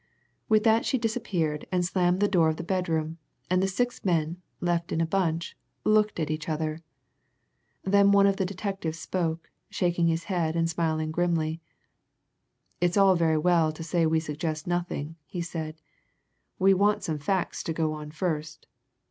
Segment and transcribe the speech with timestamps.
[0.49, 3.19] With that she disappeared and slammed the door of the bedroom,
[3.51, 6.81] and the six men, left in a bunch, looked at each other.
[7.83, 11.61] Then one of the detectives spoke, shaking his head and smiling grimly.
[12.79, 15.79] "It's all very well to say we suggest nothing," he said.
[16.57, 18.65] "We want some facts to go on first.